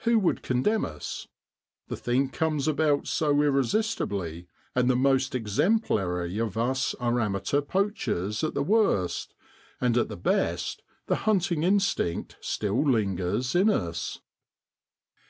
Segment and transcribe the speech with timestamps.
[0.00, 1.28] Who would condemn us?
[1.88, 8.44] The thing comes about so irresistibly, and the most exemplary of us are amateur poachers
[8.44, 9.32] at the worst,
[9.80, 14.20] and at the best the hunting instinct still lingers in us.